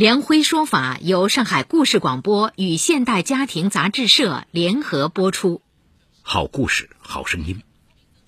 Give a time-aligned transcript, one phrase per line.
[0.00, 5.60] 梁辉说法由上海故事广播与现代家庭杂志社联合播出。
[6.22, 7.60] 好故事，好声音，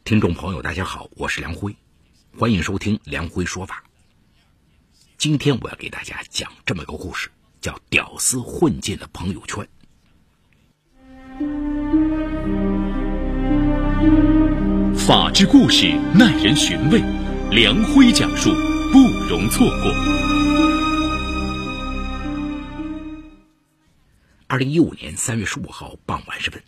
[0.05, 1.75] 听众朋友，大家好，我是梁辉，
[2.37, 3.85] 欢迎收听梁辉说法。
[5.17, 7.31] 今天我要给大家讲这么个故事，
[7.63, 9.67] 叫“屌丝混进了朋友圈”。
[14.95, 17.01] 法治故事耐人寻味，
[17.51, 18.51] 梁辉讲述
[18.93, 20.32] 不容错过。
[24.53, 26.63] 二零一五年三月十五号傍晚时分，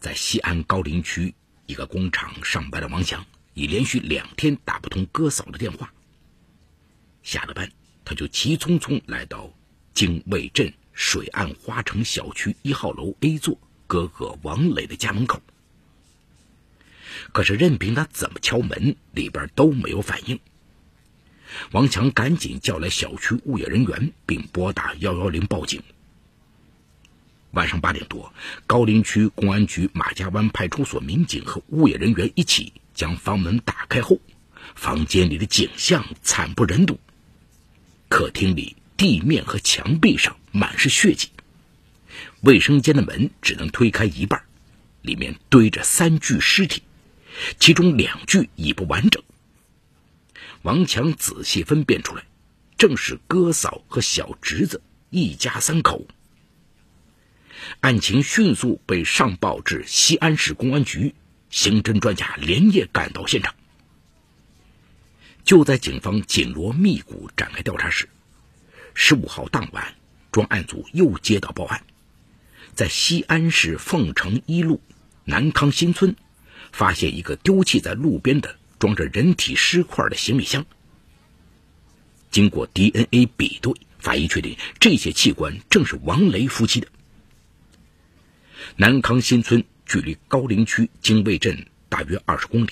[0.00, 1.32] 在西安高陵区
[1.66, 3.24] 一个工厂上班的王强，
[3.54, 5.92] 已连续两天打不通哥嫂的电话。
[7.22, 7.70] 下了班，
[8.04, 9.48] 他就急匆匆来到
[9.94, 15.40] 泾渭镇水岸花城小区一号楼 A 座哥哥王磊的家门口。
[17.32, 20.40] 可是任凭他怎么敲门，里边都没有反应。
[21.70, 25.80] 王强赶紧叫来小区物业人员，并拨打幺幺零报警。
[27.52, 28.32] 晚上八点多，
[28.66, 34.20] 高陵区公安局马家湾派出所民警和物业人员一起将房门打开后，
[34.74, 37.00] 房间里的景象惨不忍睹。
[38.08, 41.30] 客厅里地面和墙壁上满是血迹，
[42.42, 44.42] 卫生间的门只能推开一半，
[45.02, 46.82] 里面堆着三具尸体，
[47.58, 49.22] 其中两具已不完整。
[50.62, 52.24] 王强仔细分辨出来，
[52.76, 56.06] 正是哥嫂和小侄子一家三口。
[57.80, 61.14] 案情迅速被上报至西安市公安局，
[61.50, 63.54] 刑侦专家连夜赶到现场。
[65.44, 68.08] 就在警方紧锣密鼓展开调查时，
[68.94, 69.94] 十五号当晚，
[70.30, 71.84] 专案组又接到报案，
[72.74, 74.82] 在西安市凤城一路
[75.24, 76.16] 南康新村，
[76.70, 80.66] 发现一个丢弃在路边的装着人体尸块的行李箱。
[82.30, 86.88] 经过 DNA 比对，法医确定这些器官正是王雷夫妻的。
[88.76, 92.70] 南康新村距离高陵区泾渭镇大约二十公里。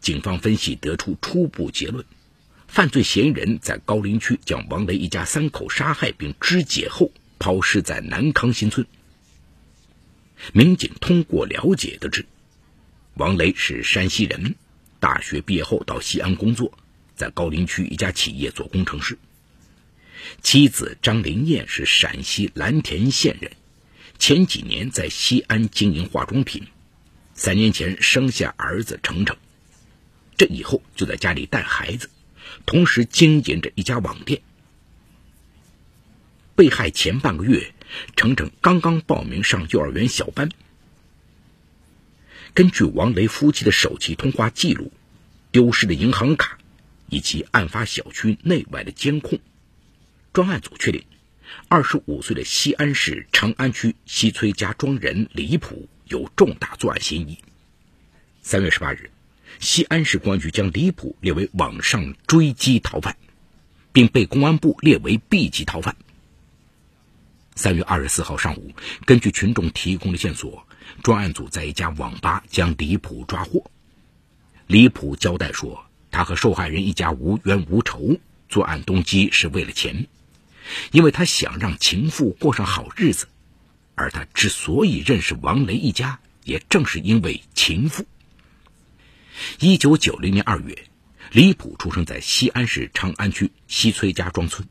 [0.00, 2.04] 警方分析得出初步结论：
[2.68, 8.86] 犯罪嫌疑人在高陵区将王雷一家三口杀害并肢解后抛尸在南康新村。
[10.52, 12.26] 民警通过了解得知，
[13.14, 14.56] 王雷是山西人，
[14.98, 16.76] 大学毕业后到西安工作，
[17.14, 19.16] 在高陵区一家企业做工程师。
[20.42, 23.52] 妻子张林燕是陕西蓝田县人。
[24.22, 26.68] 前几年在西安经营化妆品，
[27.34, 29.36] 三年前生下儿子程程，
[30.36, 32.08] 这以后就在家里带孩子，
[32.64, 34.40] 同时经营着一家网店。
[36.54, 37.74] 被害前半个月，
[38.14, 40.50] 程程刚刚报名上幼儿园小班。
[42.54, 44.92] 根据王雷夫妻的手机通话记录、
[45.50, 46.60] 丢失的银行卡
[47.08, 49.40] 以及案发小区内外的监控，
[50.32, 51.02] 专案组确定。
[51.68, 57.38] 二十五岁的西安市长安区西崔家庄人李普有重大作案嫌疑。
[58.42, 59.10] 三月十八日，
[59.60, 63.16] 西安市公安局将李普列为网上追击逃犯，
[63.92, 65.96] 并被公安部列为 B 级逃犯。
[67.54, 68.72] 三月二十四号上午，
[69.04, 70.66] 根据群众提供的线索，
[71.02, 73.70] 专案组在一家网吧将李普抓获。
[74.66, 80.06] 李普交代说，他和受害人一家无冤无仇，作案动机是为了钱。
[80.90, 83.26] 因为他想让情妇过上好日子，
[83.94, 88.06] 而他之所以认识王雷一家，也正是因为情妇。
[89.58, 90.86] 一九九零年二月，
[91.30, 94.68] 李普出生在西安市长安区西崔家庄村。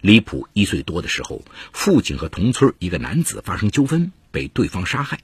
[0.00, 5.20] 李普一岁多的时候，父亲和同村一个男子发生纠纷，被对方杀害。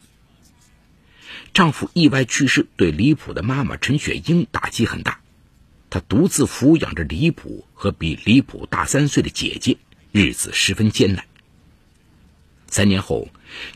[1.53, 5.20] 丈夫意外去世，对李普的妈妈陈雪英打击很大。
[5.91, 9.77] 他独自抚养着李普和比李普大三岁的姐姐，
[10.13, 11.27] 日子十分艰难。
[12.69, 13.29] 三年后，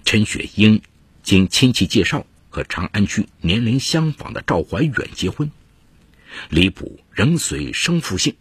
[0.05, 0.81] 陈雪英
[1.25, 5.51] 经亲戚介绍和长安区年龄相仿的赵怀远结婚，
[6.49, 8.37] 李普仍随生父姓。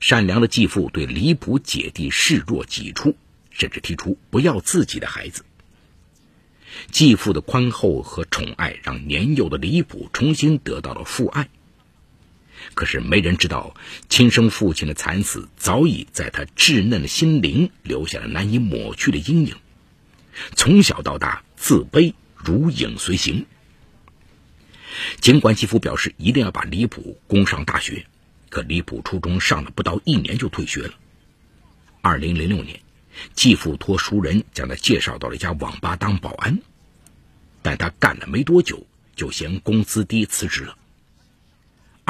[0.00, 3.16] 善良的继父对李普姐弟视若己出，
[3.50, 5.44] 甚至提出不要自己的孩子。
[6.92, 11.48] 继父的宽厚和宠爱让年幼的李普重新得到了父爱。
[12.74, 13.74] 可是没人知道，
[14.08, 19.56] 亲生父亲的惨死早已在他稚嫩的心灵留下了难以抹去的阴影。
[20.54, 23.46] 从小到大自卑如影随形。
[25.20, 28.06] 尽管继父表示一定要把李普供上大学，
[28.48, 30.94] 可李普初中上了不到一年就退学了。
[32.00, 32.80] 二零零六年，
[33.34, 36.58] 继父托熟人将他介绍到了一家网吧当保安，
[37.62, 40.76] 但他干了没多久就嫌工资低辞职了。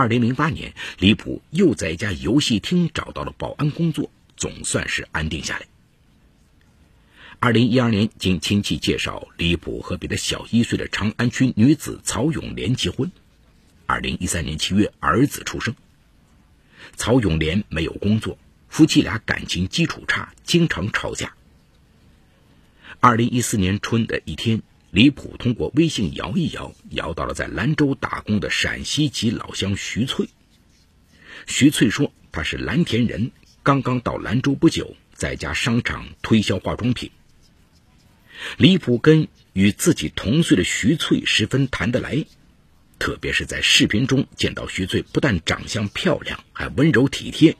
[0.00, 5.66] 二零零八年，李普又在一家游戏厅找到了保安工作，总算是安定下来。
[7.38, 13.12] 二零一二年，经亲戚介绍，李普和比他小一岁的长安区女子曹永莲结婚。
[13.84, 15.74] 二零一三年七月，儿子出生。
[16.96, 18.38] 曹永莲没有工作，
[18.70, 21.34] 夫妻俩感情基础差，经常吵架。
[23.00, 30.28] 二零一四年春的一天，李普通过微信摇一摇，摇到了在兰州打工的陕西籍老乡徐翠。
[31.46, 33.30] 徐翠说，她是蓝田人，
[33.62, 37.12] 刚刚到兰州不久，在家商场推销化妆品。
[38.56, 42.24] 李普跟与自己同岁的徐翠十分谈得来，
[42.98, 47.56] 特别是在视频中见到徐翠，不但长相漂亮，还温柔体贴，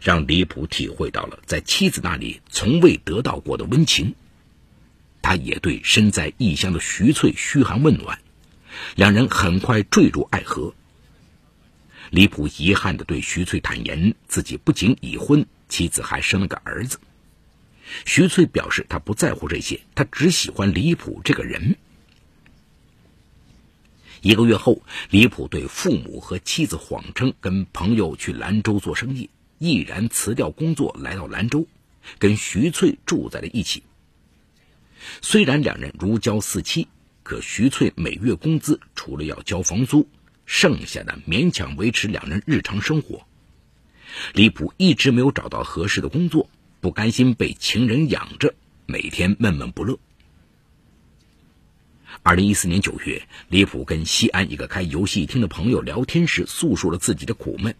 [0.00, 4.14] 让李普体会到了在妻子那里从未得到过的温情。
[5.24, 8.18] 他也对身在异乡的徐翠嘘寒问暖，
[8.94, 10.74] 两人很快坠入爱河。
[12.10, 17.00] 李普遗憾地对徐翠坦言，自己不仅已婚，妻子还生了个儿子。
[18.04, 21.76] 徐翠表示，她不在乎这些，她只喜欢李普这个人。
[24.20, 31.66] 一个月后，李普对父母和妻子谎称跟朋友去兰州做生意，毅然辞掉工作来到兰州，
[32.18, 33.82] 跟徐翠住在了一起。
[35.22, 36.88] 虽然两人如胶似漆，
[37.22, 40.08] 可徐翠每月工资除了要交房租，
[40.46, 43.26] 剩下的勉强维持两人日常生活。
[44.32, 46.48] 李普一直没有找到合适的工作。
[46.80, 48.54] 不甘心被情人养着，
[48.84, 49.98] 每天闷闷不乐。
[52.22, 57.74] 二零一四年九月，李普跟西安一个开游戏厅的朋友聊天时，诉说了自己的苦闷。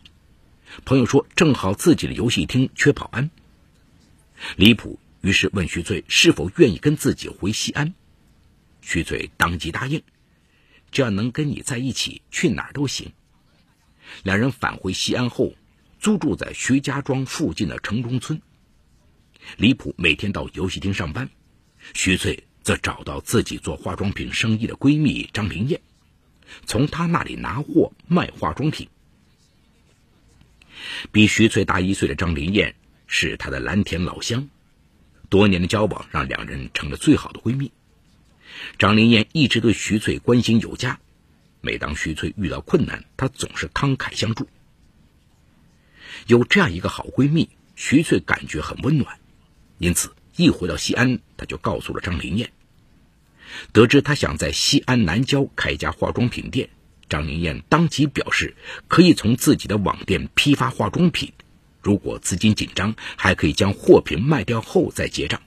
[0.86, 3.28] 朋友说，正好自己的游戏厅缺保安。
[4.56, 7.94] 李普于是问徐翠是否愿意跟自己回西安。
[8.82, 10.02] 徐翠当即答应，
[10.92, 13.10] 只要能跟你在一起，去哪儿都行。
[14.22, 15.54] 两人返回西安后，
[15.98, 18.42] 租住在徐家庄附近的城中村。
[19.56, 21.30] 李普每天到游戏厅上班，
[21.94, 25.80] 徐翠则找到自己做化妆品生意的闺蜜张玲艳，
[26.66, 28.86] 从她那里拿货卖化妆品。
[31.10, 32.74] 比徐翠大一岁的张玲艳
[33.06, 34.50] 是她的蓝田老乡，
[35.28, 37.72] 多年的交往让两人成了最好的闺蜜。
[38.78, 41.00] 张玲艳一直对徐翠关心有加，
[41.60, 44.48] 每当徐翠遇到困难，她总是慷慨相助。
[46.26, 49.18] 有这样一个好闺蜜，徐翠感觉很温暖。
[49.78, 52.52] 因此，一回到西安，她就告诉了张灵艳。
[53.72, 56.70] 得知她想在西安南郊开一家化妆品店，
[57.08, 58.56] 张灵艳当即表示
[58.88, 61.32] 可以从自己的网店批发化妆品，
[61.84, 65.42] 如果资金紧张，还可以将货品卖掉后再结账。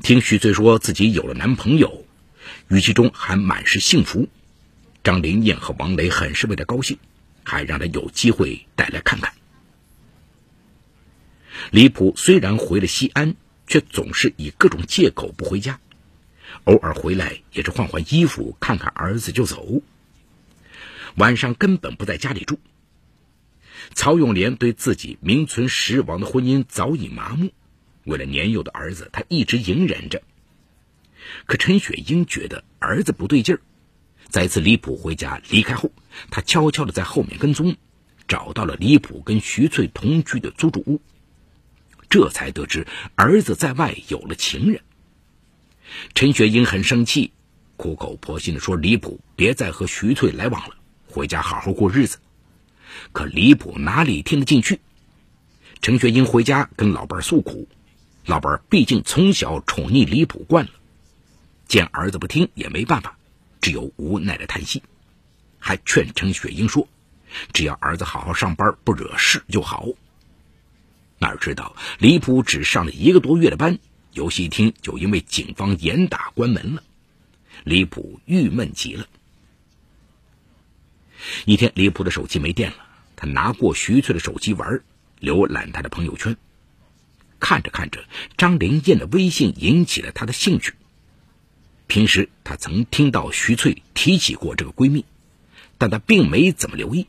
[0.00, 2.04] 听徐翠说自己有了男朋友，
[2.68, 4.28] 语气中还满是幸福，
[5.02, 6.98] 张灵燕和王雷很是为他高兴，
[7.42, 9.34] 还让他有机会带来看看。
[11.72, 13.34] 李普虽然回了西安，
[13.66, 15.80] 却总是以各种借口不回家，
[16.62, 19.82] 偶尔回来也是换换衣服、看看儿子就走。
[21.16, 22.60] 晚上根本不在家里住。
[23.94, 27.52] 曹永莲对自己名存实亡的婚姻早已麻木，
[28.04, 30.22] 为了年幼的儿子，他一直隐忍着。
[31.46, 33.60] 可陈雪英觉得儿子不对劲儿，
[34.28, 35.90] 在一次李普回家离开后，
[36.30, 37.76] 他悄悄的在后面跟踪，
[38.28, 41.00] 找到了李普跟徐翠同居的租住屋。
[42.08, 44.80] 这才得知儿子在外有了情人。
[46.14, 47.32] 陈雪英很生气，
[47.76, 50.76] 苦口婆心的说：“李普别再和徐翠来往了，
[51.08, 52.18] 回家好好过日子。”
[53.12, 54.80] 可李普哪里听得进去？
[55.82, 57.68] 陈雪英回家跟老伴诉苦，
[58.24, 60.70] 老伴毕竟从小宠溺李普惯了，
[61.68, 63.16] 见儿子不听也没办法，
[63.60, 64.82] 只有无奈的叹息，
[65.58, 66.88] 还劝陈雪英说
[67.52, 69.86] ：“只要儿子好好上班，不惹事就好。”
[71.18, 73.78] 哪知道李普只上了一个多月的班，
[74.12, 76.82] 游戏厅就因为警方严打关门了。
[77.64, 79.06] 李普郁闷极了。
[81.44, 82.85] 一天，李普的手机没电了，
[83.16, 84.82] 他拿过徐翠的手机玩，
[85.20, 86.36] 浏览她的朋友圈。
[87.40, 88.04] 看着看着，
[88.36, 90.74] 张灵艳的微信引起了他的兴趣。
[91.86, 95.04] 平时他曾听到徐翠提起过这个闺蜜，
[95.78, 97.06] 但他并没怎么留意。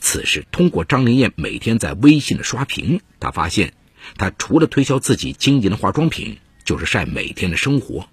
[0.00, 3.74] 此时，通过张灵艳每天在微信的刷屏，他发现，
[4.16, 8.08] 她除了推销自己经营的化妆品，就是晒每天的生活，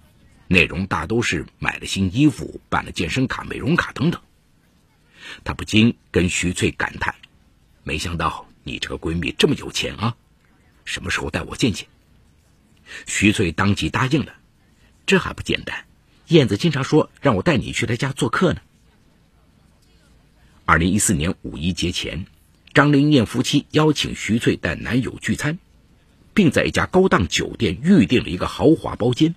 [0.48, 4.22] 内容大都是买了新衣服、办了健身卡、美容卡等等。
[5.44, 7.16] 她不禁跟徐翠感叹
[7.84, 10.16] ：“没想到你这个闺蜜这么有钱啊！
[10.86, 11.88] 什么时候带我见见？”
[13.08, 14.34] 徐翠当即答应了。
[15.06, 15.86] 这还不简单？
[16.28, 18.62] 燕子经常说让我带你去她家做客呢。
[20.66, 22.26] 二零一四年五一节前，
[22.74, 25.60] 张灵燕夫妻邀请徐翠带男友聚餐，
[26.34, 29.36] 并在一家高档酒店预订了一个豪华包间。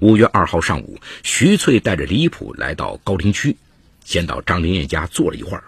[0.00, 3.56] 五月二号上午，徐翠带着李普来到高陵区，
[4.04, 5.64] 先到张灵燕家坐了一会儿。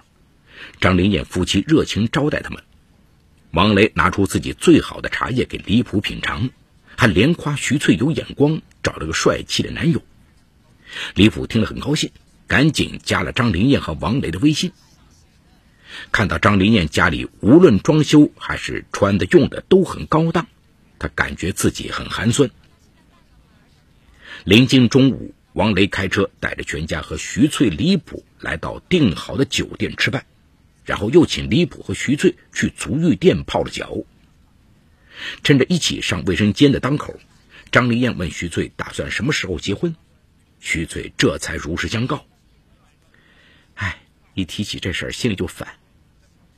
[0.81, 2.63] 张灵燕夫妻热情招待他们，
[3.51, 6.51] 王雷拿出自己最好的茶叶给李普品尝，
[6.97, 10.03] 还连夸徐翠有眼光，找了个帅气的男友。
[11.15, 12.11] 李普听了很高兴。
[12.49, 14.73] 赶紧加了张灵燕和王雷的微信。
[16.11, 20.47] 看到张灵燕家里无论装修还是穿的用的都很高档，
[20.99, 22.51] 他感觉自己很寒酸。
[24.45, 30.25] 临近中午，王雷开车带着全家和徐翠、李普来到订好的酒店吃饭，
[30.85, 33.97] 然后又请李普和徐翠去足浴店泡了脚。
[35.43, 37.19] 趁着一起上卫生间的当口，
[37.73, 39.97] 张灵燕问徐翠打算什么时候结婚，
[40.61, 42.25] 徐翠这才如实相告。
[43.75, 44.01] 哎
[44.35, 45.69] 一提起这事儿，心里就烦。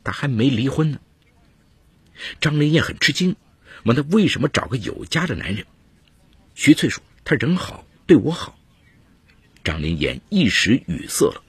[0.04, 1.00] 他还没离婚呢。
[2.40, 3.36] 张灵燕很吃惊，
[3.84, 5.64] 问他为什么找个有家的男人。
[6.54, 8.58] 徐翠说：“他人好，对我好。”
[9.62, 11.44] 张灵燕一时语塞了。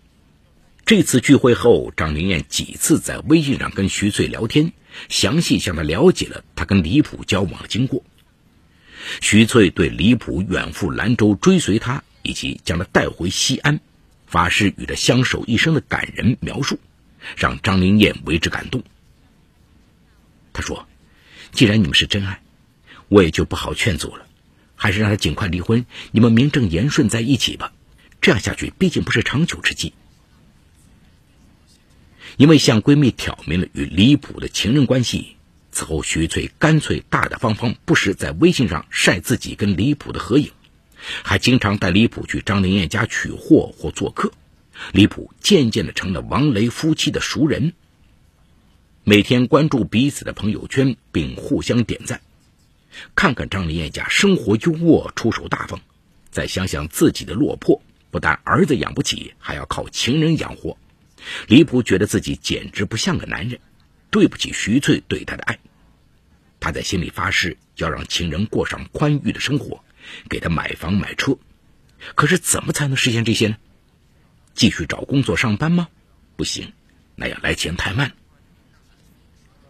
[0.85, 4.73] 这次聚会后，张灵燕几次在微信上跟徐翠聊天，
[5.09, 8.03] 详细向他了解了他跟李普交往的经过。
[9.21, 13.79] 徐翠对李普远赴兰州追随他，以及将他带回西安。
[14.27, 16.79] 发誓与他相守一生的感人描述，
[17.35, 18.83] 让张灵燕为之感动。
[20.53, 20.87] 他说
[21.51, 22.39] ：“既然你们是真爱，
[23.07, 24.27] 我也就不好劝阻了，
[24.81, 27.71] 还是让他尽快离婚，你们名正言顺在一起吧。
[28.19, 29.93] 这样下去毕竟不是长久之计。”
[32.37, 35.35] 因为向闺蜜挑明了与李普的情人关系，
[35.71, 40.51] 此后徐翠干脆大大方方，不时在微信上晒自己跟李普的合影。
[41.21, 44.31] 还经常带李普去张灵燕家取货或做客，
[44.93, 47.73] 李普渐渐的成了王雷夫妻的熟人。
[49.03, 52.21] 每天关注彼此的朋友圈，并互相点赞。
[53.15, 55.79] 看看张林燕家生活优渥，出手大方，
[56.29, 60.77] 再想想自己的落魄，不但儿子养不起，还要靠情人养活。
[61.47, 63.59] 李普觉得自己简直不像个男人，
[64.09, 65.59] 对不起徐翠对他的爱。
[66.59, 69.83] 他在心里发誓，要让情人过上宽裕的生活。
[70.27, 71.37] 给他买房买车，
[72.15, 73.57] 可是怎么才能实现这些呢？
[74.55, 75.87] 继续找工作上班吗？
[76.35, 76.73] 不行，
[77.15, 78.11] 那样来钱太慢。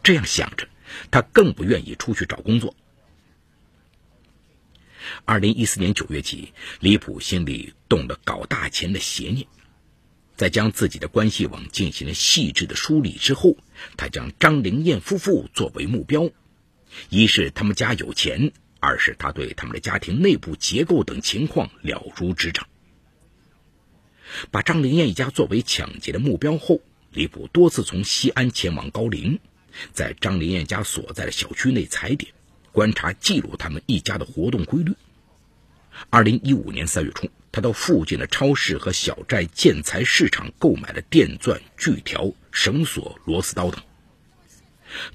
[0.01, 0.69] 这样想着，
[1.11, 2.73] 他更不愿意出去找工作。
[5.25, 9.48] 二零一四年九月起，李普心里动了搞大钱的邪念，
[10.36, 13.58] 在将自己的关系网进行了细致的梳理之后，
[13.98, 16.30] 他将张灵燕夫妇作为目标，
[17.10, 18.51] 一是他们家有钱。
[18.84, 22.68] 二是他对他们的家庭内部结构等情况了如指掌。
[24.50, 29.39] 把张灵燕一家作为抢劫的目标后，李普多次从西安前往高陵，
[29.94, 32.34] 在张灵燕家所在的小区内踩点，
[32.71, 34.95] 观察记录他们一家的活动规律。
[36.09, 43.81] 二零一五年三月初，他到附近的超市和小寨建材市场购买了电钻、锯条、绳索、螺丝刀等。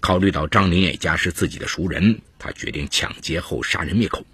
[0.00, 4.24] 考虑到张灵燕家是自己的熟人，他决定抢劫后杀人灭口。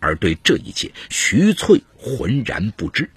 [0.00, 3.10] 而对这一切，徐翠浑然不知。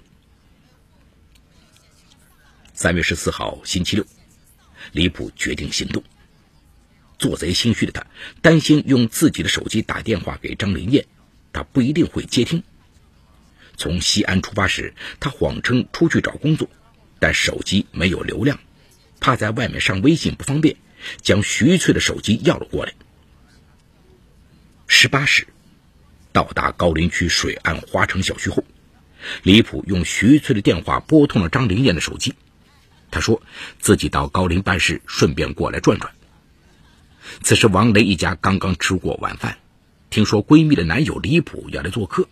[2.72, 4.06] 三月十四号，星期六，
[4.92, 6.02] 李普决定行动。
[7.18, 8.06] 做贼心虚的他，
[8.40, 11.06] 担心用自己的手机打电话给张灵燕，
[11.52, 12.62] 他不一定会接听。
[13.76, 16.68] 从西安出发时，他谎称出去找工作，
[17.18, 18.58] 但手机没有流量，
[19.20, 20.76] 怕在外面上微信不方便。
[21.22, 22.92] 将徐翠的手机要了过来。
[24.88, 25.46] 十八时，
[26.32, 28.64] 到达高陵区水岸花城小区后，
[29.44, 32.34] 李普用徐翠的电话拨通了张灵燕的手机。
[33.12, 33.40] 他说
[33.78, 36.12] 自己到高陵办事，顺便过来转转。
[37.42, 39.58] 此时，王雷一家刚刚吃过晚饭，
[40.10, 42.28] 听说闺蜜的男友李普要来做客，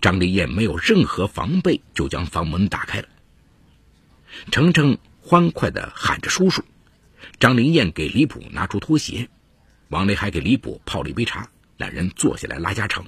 [0.00, 3.08] 张灵燕没有任何防备，就将房门打开了。
[4.50, 6.62] 程程欢快地喊着“叔叔”。
[7.38, 9.28] 张灵燕给李普拿出拖鞋，
[9.88, 13.04] 王雷还给李普泡了一杯茶，两人坐下来拉家常。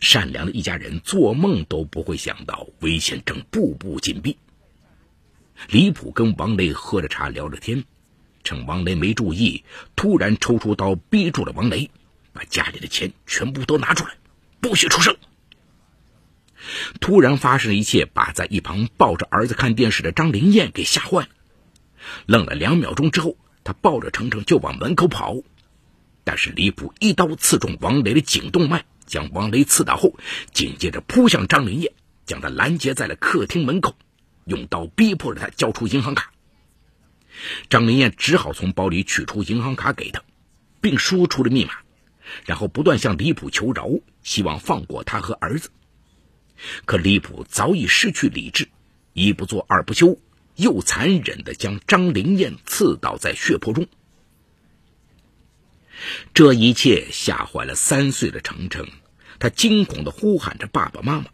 [0.00, 4.36] 善良的一家人做梦都不会想到危险正步步紧逼。
[5.68, 7.84] 李普跟王雷喝着茶聊着天，
[8.42, 9.64] 趁王雷没注意，
[9.96, 11.90] 突然抽出刀逼住了王雷，
[12.32, 14.14] 把家里的钱全部都拿出来，
[14.60, 15.16] 不许出声。
[17.00, 21.28] 突然发生的一切，把在一旁抱着儿子看电视的张灵燕给吓坏了。
[22.26, 25.36] 愣了两秒钟之后，他抱着程程就往门口跑，
[26.24, 30.14] 但是李普一刀刺中王雷的颈动脉，将王雷刺倒后，
[30.52, 31.92] 紧接着扑向张灵燕，
[32.26, 33.96] 将他拦截在了客厅门口，
[34.44, 36.30] 用刀逼迫着他交出银行卡。
[37.68, 40.22] 张灵燕只好从包里取出银行卡给他，
[40.80, 41.72] 并说出了密码，
[42.44, 43.88] 然后不断向李普求饶，
[44.22, 45.70] 希望放过他和儿子。
[46.84, 48.68] 可李普早已失去理智，
[49.14, 50.18] 一不做二不休，
[50.56, 53.86] 又残忍地将张灵燕刺倒在血泊中。
[56.34, 58.86] 这一切吓坏了三岁的程程，
[59.38, 61.26] 他惊恐地呼喊着爸爸妈妈。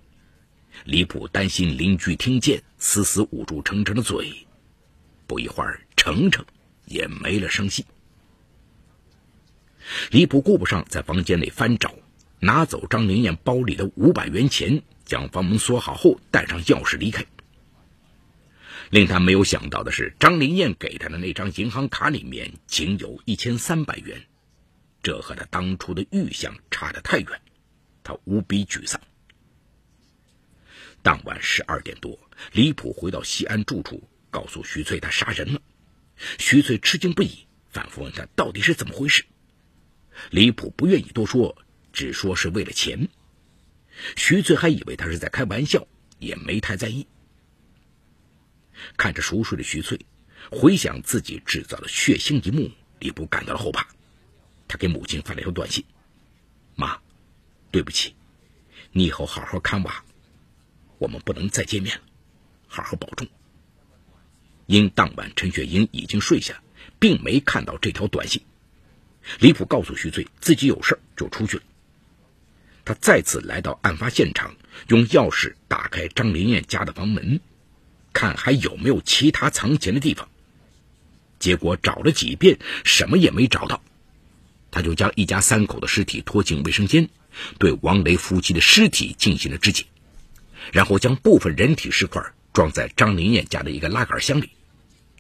[0.84, 4.45] 李普担心邻居听见，死死捂住程程的嘴。
[5.26, 6.44] 不一会儿，程程
[6.84, 7.84] 也没了声息。
[10.10, 11.94] 李普顾不上在房间内翻找，
[12.40, 14.82] 拿走张灵燕包里的五百元钱。
[15.04, 17.24] 将房门锁好后，带上钥匙离开。
[18.90, 24.20] 令他没有想到的是，张灵燕给他的那张银行卡里面仅有一千三百元，
[25.04, 27.40] 这和他当初的预想差得太远，
[28.02, 29.00] 他无比沮丧。
[31.02, 32.18] 当晚十二点多，
[32.50, 34.02] 李普回到西安住处，
[34.36, 35.62] 告诉徐翠他杀人了。
[36.38, 39.24] 徐翠吃惊不已，反复问他到底是怎么回事。
[40.30, 41.56] 李普不愿意多说，
[41.90, 43.08] 只说是为了钱。
[44.14, 45.88] 徐翠还以为他是在开玩笑，
[46.18, 47.06] 也没太在意。
[48.98, 49.98] 看着熟睡的徐翠，
[50.50, 53.88] 回想自己制造的血腥一幕，李普感到了后怕。
[54.68, 55.82] 他给母亲发了条短信
[56.76, 57.00] ：“妈，
[57.70, 58.14] 对不起，
[58.92, 60.04] 你以后好好看娃，
[60.98, 62.02] 我们不能再见面了，
[62.68, 63.26] 好好保重。”
[64.66, 66.60] 因当晚陈雪英已经睡下，
[66.98, 68.42] 并没看到这条短信。
[69.40, 71.62] 李普告诉徐翠自己有事就出去了。
[72.84, 74.54] 他再次来到案发现场，
[74.88, 77.40] 用钥匙打开张林燕家的房门，
[78.12, 80.28] 看还有没有其他藏钱的地方。
[81.40, 83.82] 结果找了几遍，什么也没找到。
[84.70, 87.08] 他就将一家三口的尸体拖进卫生间，
[87.58, 89.84] 对王雷夫妻的尸体进行了肢解，
[90.72, 94.50] 然后将部分人体尸块装在张林燕家的一个拉杆箱里，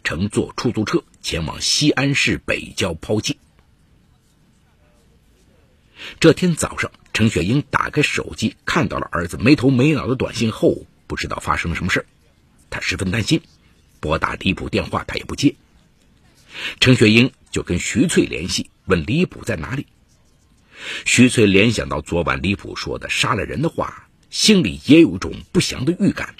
[0.04, 3.38] 乘坐出租车前往西安市北郊抛弃。
[6.20, 6.90] 这天早上。
[7.12, 12.04] 程雪英打开手机，看到了儿子没头没脑的短信后，不知道发生了什么事
[12.68, 13.40] 她十分担心，
[14.00, 15.54] 拨打李普电话，他也不接。
[16.78, 19.86] 程雪英就跟徐翠联系，问李普在哪里。
[21.06, 26.34] 徐翠联想到昨晚李普说的杀了人的话，心里也有一种不祥的预感，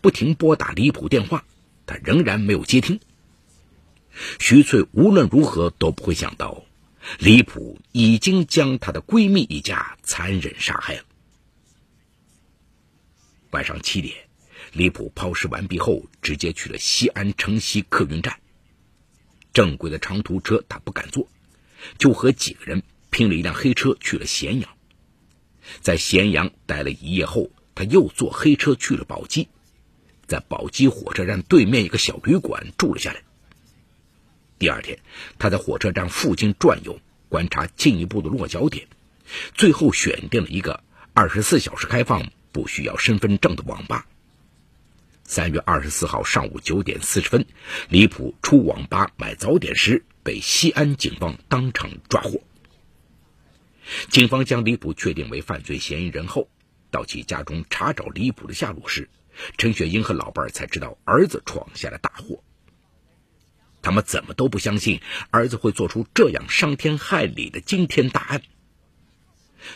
[0.00, 1.44] 不停拨打李普电话，
[1.90, 3.00] 他仍然没有接听。
[4.38, 6.64] 徐翠无论如何都不会想到。
[7.18, 11.02] 李普已经将她的闺蜜一家残忍杀害了。
[13.50, 14.14] 晚上七点，
[14.72, 18.38] 李普抛尸完毕后，直接去了西安城西客运站。
[19.52, 21.26] 正规的长途车他不敢坐，
[21.98, 24.70] 就和几个人拼了一辆黑车去了咸阳。
[25.80, 29.48] 在咸阳待了一夜后，他又坐黑车去了宝鸡，
[30.30, 33.20] 在宝鸡火车站对面一个小旅馆住了下来。
[34.60, 34.96] 第二天，
[35.40, 38.86] 他在火车站附近转悠，观察进一步的落脚点，
[39.54, 44.06] 最后选定了一个二十四小时开放、不需要身份证的网吧。
[45.24, 47.44] 三月二十四号上午九点四十分，
[47.88, 52.40] 李普出网吧买早点时，被西安警方当场抓获。
[54.08, 56.48] 警方将李普确定为犯罪嫌疑人后，
[56.92, 59.08] 到其家中查找李普的下落时，
[59.56, 62.42] 陈雪英和老伴儿才知道儿子闯下了大祸。
[63.82, 65.00] 他们怎么都不相信
[65.30, 68.42] 儿子会做出这样伤天害理的惊天大案。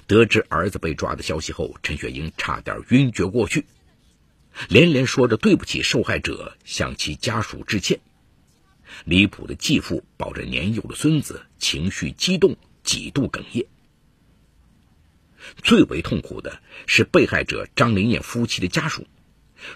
[0.06, 3.66] 得知儿子被抓的消息后，陈雪英差点晕厥过去，
[4.68, 8.00] 连连说着对不起受害者，向其家属致歉。
[9.04, 13.66] 李普的继父抱着年幼的孙子，情绪激动，几度哽咽。
[15.62, 19.06] 最为痛苦的是被害者张林燕夫妻的家属，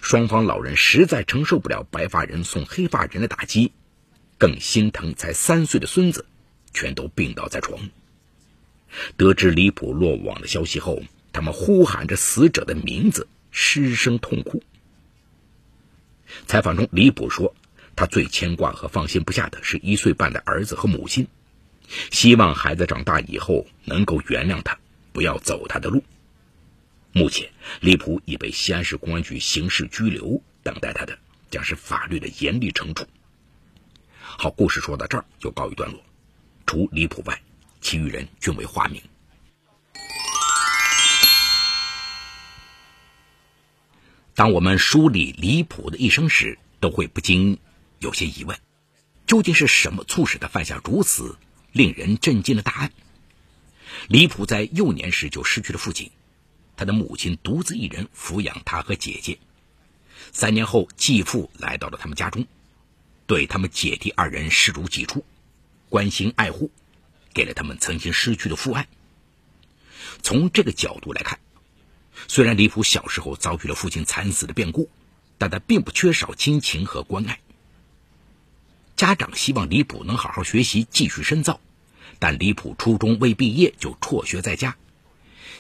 [0.01, 3.73] 双方老人实在承受不了白发人送黑发人的打击。
[4.38, 6.25] 更心疼才三岁的孙子，
[6.73, 7.91] 全都病倒在床。
[9.17, 14.62] 得知李普落网的消息后，他们呼喊着死者的名字，失声痛哭。
[16.47, 17.53] 采访中，李普说
[17.97, 21.27] ：“他最牵挂和放心不下的是一岁半的儿子和母亲，
[22.12, 24.79] 希望孩子长大以后能够原谅他，
[25.12, 26.05] 不要走他的路。”
[27.12, 31.18] 目前，李普已被西安市公安局刑事拘留，等待他的
[31.51, 33.07] 将是法律的严厉惩处。
[34.21, 36.01] 好，故事说到这儿就告一段落。
[36.66, 37.40] 除李普外，
[37.81, 39.03] 其余人均为化名。
[44.35, 47.59] 当我们梳理李普的一生时，都会不禁
[47.99, 48.57] 有些疑问：
[49.27, 51.37] 究竟是什么促使他犯下如此
[51.73, 52.92] 令人震惊的大案？
[54.09, 56.12] 李普在幼年时就失去了父亲，
[56.79, 59.38] 他的母亲独自一人抚养他和姐姐。
[60.33, 62.47] 三年后，继父来到了他们家中，
[63.27, 65.25] 对他们姐弟二人视如己出，
[65.91, 66.71] 关心爱护，
[67.35, 68.88] 给了他们曾经失去的父爱。
[70.23, 71.38] 从这个角度来看。
[72.27, 74.91] 虽然李普小时候遭遇了父亲惨死的变故，
[75.38, 77.38] 但他并不缺少亲情和关爱。
[78.97, 81.61] 家长希望李普能好好学习，继续深造，
[82.19, 84.77] 但李普初中未毕业就辍学在家，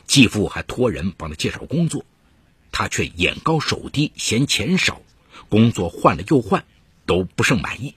[0.08, 2.04] 继父还托人帮他介绍工作，
[2.72, 5.02] 他却眼高手低，嫌钱少，
[5.50, 6.64] 工作换了又换，
[7.04, 7.94] 都不甚满意。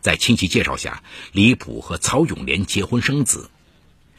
[0.00, 3.48] 在亲戚介绍下，李普和曹永莲结婚生子，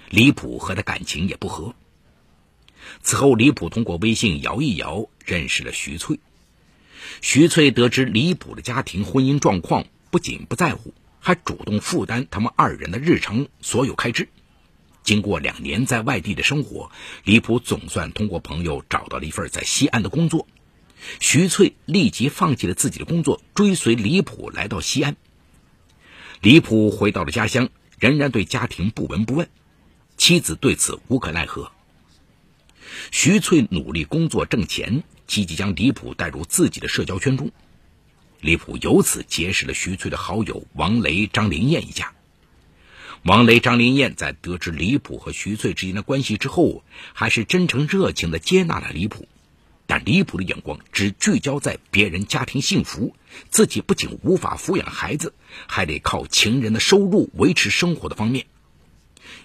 [0.09, 1.75] 李普和他感情也不和。
[3.03, 6.19] 此后，李普通过微信摇一摇认识了徐翠。
[7.21, 14.29] 徐翠得知李普的家庭婚姻状况，不仅不在乎，还主动负担他们二人的日常所有开支。
[15.05, 16.91] 经过两年在外地的生活，
[17.23, 20.47] 李普总算通过朋友找到了一份在西安的工作。
[21.19, 25.15] 徐翠立即放弃了自己的工作，追随李普来到西安。
[26.41, 29.47] 李普回到了家乡，仍然对家庭不闻不问，
[30.17, 31.71] 妻子对此无可奈何。
[33.11, 37.51] 徐翠努力工作挣钱，积极将李普带入自己的社交圈中。
[38.41, 42.14] 李普由此结识了徐翠的好友王雷、张灵燕一家。
[43.25, 49.27] 王雷、张林燕在得知李普和徐翠之间的关系之后，还是真诚热情地接纳了李普。
[49.87, 53.15] 但李普的眼光只聚焦在别人家庭幸福，
[53.49, 55.33] 自己不仅无法抚养孩子，
[55.65, 58.45] 还得靠情人的收入维持生活的方面。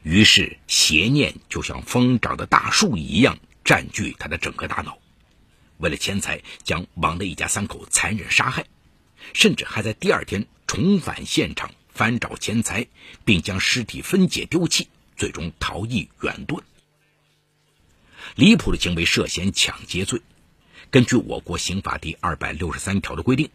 [0.02, 4.98] 于是，邪念就像疯长的大树一样占据他的整个大脑。
[5.78, 8.66] 为了钱财，将王雷一家三口残忍杀害，
[9.32, 12.86] 甚至还在第二天重返现场翻找钱财，
[13.26, 16.62] 并将尸体分解丢弃，最终逃逸远遁。
[18.36, 20.22] 李普的行为涉嫌抢劫罪，
[20.90, 23.50] 根据我国刑法第二百六十三条的规定，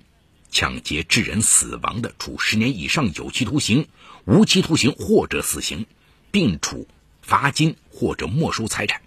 [0.52, 3.88] 抢劫致人死亡的，处十年以上有期徒刑、
[4.26, 5.88] 无期徒刑或者死刑。
[6.30, 6.88] 并处
[7.22, 9.02] 罚金或者没收财产。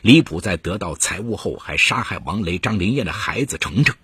[0.00, 3.94] 李普在得到财物后，还杀害王雷、张林燕的孩子程程，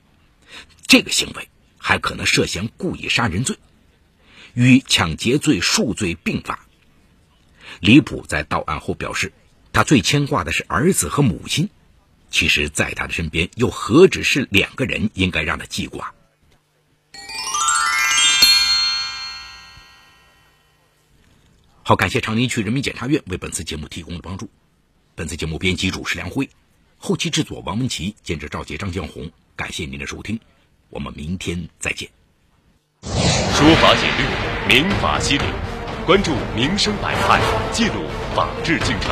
[0.86, 1.48] 这个行为
[1.78, 3.56] 还可能涉嫌故意杀人罪，
[4.54, 6.66] 与抢劫罪数罪并罚。
[7.80, 9.32] 李普在到案后表示，
[9.72, 11.68] 他最牵挂的是儿子和母亲。
[12.30, 16.12] 其实，在他的身边，又何止是两个人应该让他记挂？
[21.82, 24.50] 好，感谢长宁区人民检察院为本次节目提供的帮助。
[25.14, 26.48] 本次节目编辑主持梁辉，
[26.98, 29.30] 后期制作王文琪，监制赵杰、张江红。
[29.54, 30.40] 感谢您的收听，
[30.90, 32.23] 我们明天再见。
[33.64, 34.26] 说法简略，
[34.68, 35.44] 民法析理，
[36.04, 37.40] 关注民生百态，
[37.72, 37.94] 记录
[38.34, 39.10] 法治进程。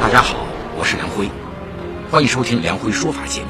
[0.00, 0.46] 大家好，
[0.78, 1.28] 我是梁辉，
[2.08, 3.48] 欢迎收听梁辉说法节目。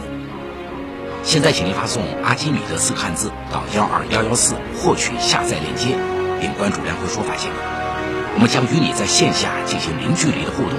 [1.23, 5.89] 现在，请您发送“阿基米德”四个汉字到幺二幺幺四，获取下载链接，
[6.41, 7.55] 并关注梁辉说法节目。
[8.37, 10.73] 我们将与你在线下进行零距离的互动。